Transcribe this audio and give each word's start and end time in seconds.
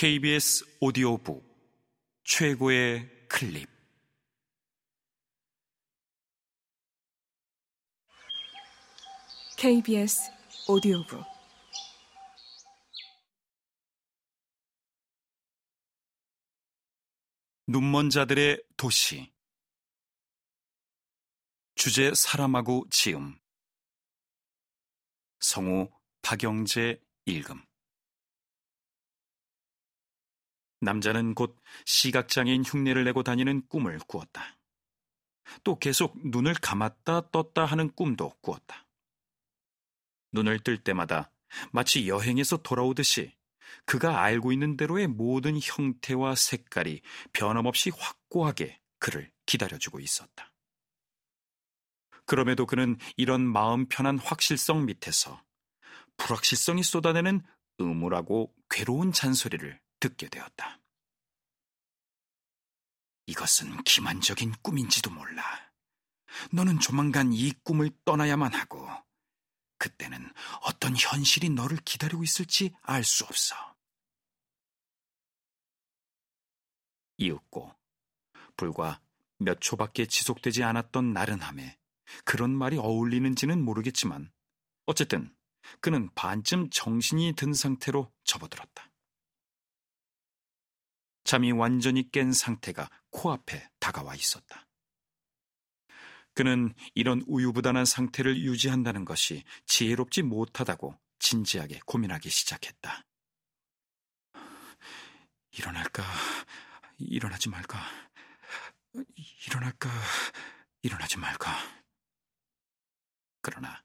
KBS 0.00 0.78
오디오북 0.80 1.44
최고의 2.24 3.28
클립. 3.28 3.68
KBS 9.58 10.32
오디오북. 10.68 11.22
눈먼 17.66 18.08
자들의 18.08 18.62
도시. 18.78 19.30
주제 21.74 22.14
사람하고 22.14 22.86
지음. 22.88 23.38
성우 25.40 25.90
박영재 26.22 26.98
읽음 27.26 27.69
남자는 30.80 31.34
곧 31.34 31.56
시각장애인 31.84 32.64
흉내를 32.64 33.04
내고 33.04 33.22
다니는 33.22 33.66
꿈을 33.68 33.98
꾸었다. 34.06 34.56
또 35.64 35.78
계속 35.78 36.16
눈을 36.28 36.54
감았다 36.54 37.30
떴다 37.30 37.64
하는 37.64 37.90
꿈도 37.92 38.32
꾸었다. 38.40 38.86
눈을 40.32 40.60
뜰 40.60 40.78
때마다 40.78 41.30
마치 41.72 42.08
여행에서 42.08 42.58
돌아오듯이 42.58 43.34
그가 43.84 44.22
알고 44.22 44.52
있는 44.52 44.76
대로의 44.76 45.06
모든 45.06 45.58
형태와 45.60 46.34
색깔이 46.34 47.02
변함없이 47.32 47.90
확고하게 47.90 48.80
그를 48.98 49.30
기다려주고 49.46 50.00
있었다. 50.00 50.52
그럼에도 52.26 52.66
그는 52.66 52.96
이런 53.16 53.40
마음 53.40 53.86
편한 53.86 54.18
확실성 54.18 54.86
밑에서 54.86 55.42
불확실성이 56.16 56.82
쏟아내는 56.82 57.42
음울하고 57.80 58.54
괴로운 58.68 59.10
잔소리를 59.10 59.80
듣게 60.00 60.28
되었다. 60.28 60.80
이것은 63.26 63.84
기만적인 63.84 64.52
꿈인지도 64.62 65.10
몰라. 65.10 65.72
너는 66.52 66.80
조만간 66.80 67.32
이 67.32 67.52
꿈을 67.62 67.90
떠나야만 68.04 68.54
하고, 68.54 68.88
그때는 69.78 70.32
어떤 70.62 70.96
현실이 70.96 71.50
너를 71.50 71.76
기다리고 71.78 72.24
있을지 72.24 72.74
알 72.82 73.04
수 73.04 73.24
없어. 73.24 73.54
이윽고, 77.18 77.74
불과 78.56 79.00
몇 79.38 79.60
초밖에 79.60 80.06
지속되지 80.06 80.64
않았던 80.64 81.12
나른함에 81.12 81.78
그런 82.24 82.50
말이 82.50 82.78
어울리는지는 82.78 83.62
모르겠지만, 83.62 84.32
어쨌든 84.86 85.34
그는 85.80 86.10
반쯤 86.14 86.70
정신이 86.70 87.34
든 87.36 87.52
상태로 87.52 88.12
접어들었다. 88.24 88.89
잠이 91.30 91.52
완전히 91.52 92.10
깬 92.10 92.32
상태가 92.32 92.90
코앞에 93.10 93.70
다가와 93.78 94.16
있었다. 94.16 94.66
그는 96.34 96.74
이런 96.96 97.22
우유부단한 97.28 97.84
상태를 97.84 98.42
유지한다는 98.42 99.04
것이 99.04 99.44
지혜롭지 99.64 100.22
못하다고 100.22 100.98
진지하게 101.20 101.82
고민하기 101.86 102.28
시작했다. 102.28 103.04
일어날까, 105.52 106.02
일어나지 106.98 107.48
말까, 107.48 107.78
일어날까, 109.46 109.88
일어나지 110.82 111.16
말까. 111.16 111.56
그러나 113.40 113.84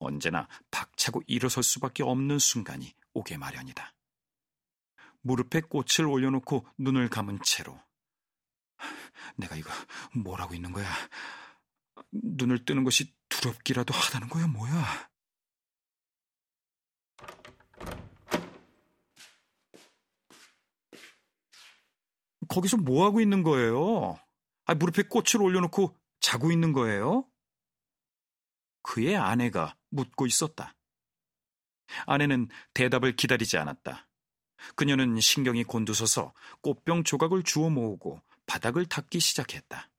언제나 0.00 0.48
박차고 0.72 1.22
일어설 1.28 1.62
수밖에 1.62 2.02
없는 2.02 2.40
순간이 2.40 2.92
오게 3.12 3.36
마련이다. 3.36 3.95
무릎에 5.26 5.60
꽃을 5.60 6.06
올려놓고 6.06 6.64
눈을 6.78 7.08
감은 7.08 7.40
채로 7.42 7.76
내가 9.36 9.56
이거 9.56 9.70
뭘 10.14 10.40
하고 10.40 10.54
있는 10.54 10.72
거야? 10.72 10.88
눈을 12.12 12.64
뜨는 12.64 12.84
것이 12.84 13.12
두렵기라도 13.28 13.92
하다는 13.92 14.28
거야, 14.28 14.46
뭐야? 14.46 15.10
거기서 22.48 22.76
뭐 22.76 23.04
하고 23.04 23.20
있는 23.20 23.42
거예요? 23.42 24.16
아, 24.66 24.74
무릎에 24.74 25.02
꽃을 25.02 25.42
올려놓고 25.42 25.98
자고 26.20 26.52
있는 26.52 26.72
거예요? 26.72 27.28
그의 28.82 29.16
아내가 29.16 29.76
묻고 29.90 30.26
있었다. 30.26 30.76
아내는 32.06 32.48
대답을 32.74 33.16
기다리지 33.16 33.58
않았다. 33.58 34.05
그녀는 34.74 35.20
신경이 35.20 35.64
곤두서서 35.64 36.32
꽃병 36.60 37.04
조각을 37.04 37.42
주워 37.42 37.70
모으고 37.70 38.20
바닥을 38.46 38.86
닦기 38.86 39.20
시작했다. 39.20 39.90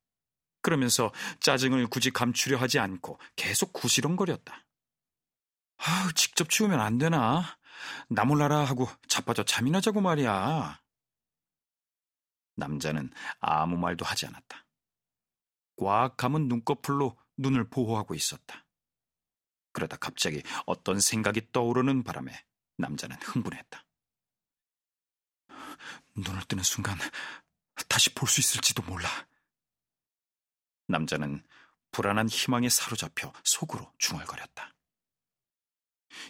그러면서 0.62 1.14
짜증을 1.40 1.88
굳이 1.88 2.12
감추려 2.12 2.58
하지 2.58 2.80
않고 2.80 3.20
계속 3.36 3.74
구시렁거렸다. 3.74 4.66
아, 5.78 6.10
직접 6.16 6.50
치우면 6.50 6.80
안 6.80 6.98
되나? 6.98 7.58
나 8.10 8.26
몰라라 8.26 8.66
하고 8.66 8.88
자빠져 9.08 9.44
잠이나 9.44 9.80
자고 9.82 10.02
말이야. 10.02 10.82
남자는 12.56 13.12
아무 13.40 13.78
말도 13.78 14.04
하지 14.04 14.26
않았다. 14.26 14.66
꽉 15.78 16.18
감은 16.18 16.48
눈꺼풀로 16.48 17.18
눈을 17.38 17.70
보호하고 17.70 18.16
있었다. 18.16 18.66
그러다 19.72 19.98
갑자기 19.98 20.42
어떤 20.66 21.00
생각이 21.00 21.52
떠오르는 21.52 22.04
바람에 22.04 22.34
남자는 22.78 23.16
흥분했다. 23.22 23.87
눈을 26.18 26.42
뜨는 26.48 26.64
순간 26.64 26.98
다시 27.88 28.14
볼 28.14 28.28
수 28.30 28.40
있을지도 28.42 28.84
몰라. 28.84 29.10
남자는 30.88 31.46
불안한 31.92 32.30
희망에 32.30 32.70
사로잡혀 32.70 33.32
속으로 33.44 33.92
중얼거렸다. 33.98 34.76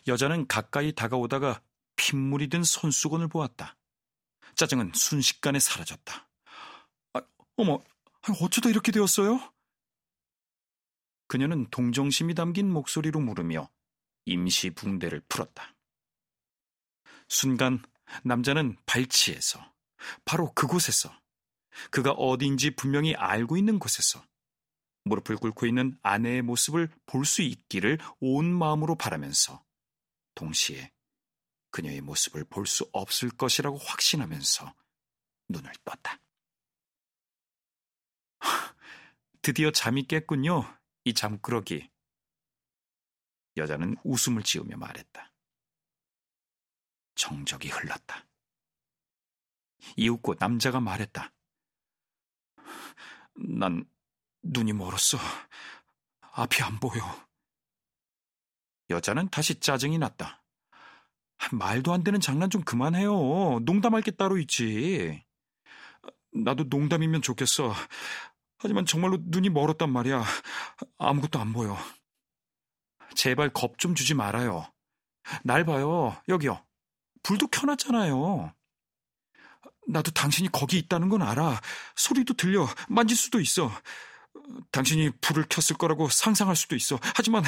여자는 0.08 0.48
가까이 0.48 0.94
다가오다가 0.94 1.62
핏물이 1.96 2.50
든 2.50 2.64
손수건을 2.64 3.28
보았다. 3.28 3.78
짜증은 4.56 4.92
순식간에 4.94 5.60
사라졌다. 5.60 6.30
아, 7.14 7.22
어머, 7.58 7.84
어쩌다 8.42 8.70
이렇게 8.70 8.92
되었어요? 8.92 9.54
그녀는 11.28 11.70
동정심이 11.70 12.34
담긴 12.34 12.72
목소리로 12.72 13.20
물으며 13.20 13.70
임시 14.26 14.70
붕대를 14.72 15.22
풀었다. 15.28 15.76
순간 17.28 17.84
남자는 18.24 18.78
발치에서 18.86 19.74
바로 20.26 20.54
그곳에서 20.54 21.12
그가 21.92 22.12
어딘지 22.12 22.72
분명히 22.72 23.16
알고 23.16 23.58
있는 23.58 23.80
곳에서 23.80 24.24
무릎을 25.06 25.38
꿇고 25.38 25.66
있는 25.66 25.98
아내의 26.02 26.42
모습을 26.42 26.90
볼 27.06 27.26
수 27.26 27.42
있기를 27.42 27.98
온 28.20 28.46
마음으로 28.54 28.96
바라면서 28.96 29.64
동시에 30.36 30.92
그녀의 31.72 32.02
모습을 32.02 32.44
볼 32.46 32.66
수 32.66 32.90
없을 32.94 33.30
것이라고 33.30 33.78
확신하면서 33.78 34.74
눈을 35.50 35.72
떴다. 35.86 36.20
드디어 39.42 39.72
잠이 39.72 40.04
깼군요, 40.08 40.78
이 41.06 41.14
잠꾸러기. 41.14 41.90
여자는 43.56 43.96
웃음을 44.04 44.44
지으며 44.44 44.78
말했다. 44.78 45.32
정적이 47.16 47.70
흘렀다. 47.70 48.27
이윽고 49.96 50.36
남자가 50.40 50.80
말했다. 50.80 51.32
난 53.36 53.86
눈이 54.44 54.74
멀었어. 54.74 55.18
앞이 56.32 56.62
안 56.64 56.80
보여. 56.80 57.02
여자는 58.90 59.30
다시 59.30 59.60
짜증이 59.60 59.98
났다. 59.98 60.44
말도 61.52 61.94
안 61.94 62.04
되는 62.04 62.20
장난 62.20 62.50
좀 62.50 62.64
그만해요. 62.64 63.60
농담할 63.64 64.02
게 64.02 64.12
따로 64.12 64.38
있지. 64.38 65.24
나도 66.34 66.66
농담이면 66.66 67.22
좋겠어. 67.22 67.74
하지만 68.60 68.86
정말로 68.86 69.18
눈이 69.22 69.50
멀었단 69.50 69.92
말이야. 69.92 70.24
아무것도 70.98 71.40
안 71.40 71.54
보여. 71.54 71.78
제발 73.16 73.52
겁 73.54 73.78
좀 73.78 73.94
주지 73.96 74.14
말아요. 74.14 74.72
날 75.44 75.66
봐요. 75.66 76.16
여기요. 76.28 76.66
불도 77.24 77.48
켜놨잖아요. 77.48 78.54
나도 79.88 80.12
당신이 80.12 80.50
거기 80.52 80.78
있다는 80.78 81.10
건 81.10 81.22
알아. 81.22 81.62
소리도 81.96 82.34
들려. 82.36 82.68
만질 82.90 83.16
수도 83.16 83.40
있어. 83.40 83.72
당신이 84.72 85.12
불을 85.22 85.46
켰을 85.50 85.78
거라고 85.78 86.10
상상할 86.10 86.56
수도 86.56 86.76
있어. 86.76 87.00
하지만 87.16 87.44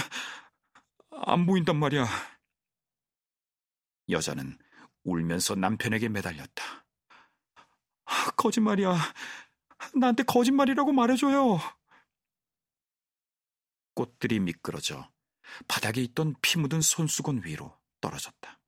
안 1.12 1.46
보인단 1.46 1.78
말이야. 1.78 2.08
여자는 4.10 4.58
울면서 5.04 5.56
남편에게 5.56 6.10
매달렸다. 6.10 6.86
거짓말이야. 8.38 8.96
나한테 9.96 10.24
거짓말이라고 10.24 10.92
말해줘요. 10.92 11.60
꽃들이 13.94 14.40
미끄러져 14.40 15.10
바닥에 15.68 16.02
있던 16.02 16.36
피 16.42 16.58
묻은 16.58 16.82
손수건 16.82 17.44
위로 17.44 17.78
떨어졌다. 18.00 18.60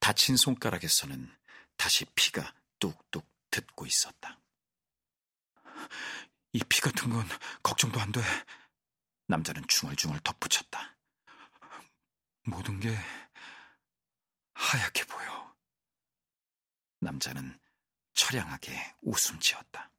다친 0.00 0.36
손가락에서는 0.36 1.35
다시 1.76 2.04
피가 2.14 2.54
뚝뚝 2.78 3.26
듣고 3.50 3.86
있었다. 3.86 4.38
이 6.52 6.60
피 6.60 6.80
같은 6.80 7.10
건 7.10 7.26
걱정도 7.62 8.00
안 8.00 8.10
돼. 8.12 8.20
남자는 9.26 9.66
중얼중얼 9.68 10.20
덧붙였다. 10.20 10.96
모든 12.44 12.80
게 12.80 12.96
하얗게 14.54 15.04
보여. 15.04 15.54
남자는 17.00 17.58
처량하게 18.14 18.94
웃음 19.02 19.38
지었다. 19.38 19.90